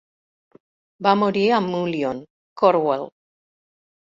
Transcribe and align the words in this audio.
Va 1.07 1.13
morir 1.23 1.43
a 1.57 1.59
Mullion, 1.67 2.23
Cornwall. 2.63 3.07